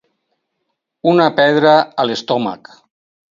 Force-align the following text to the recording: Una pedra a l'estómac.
Una 1.11 1.27
pedra 1.41 1.75
a 2.05 2.07
l'estómac. 2.09 2.73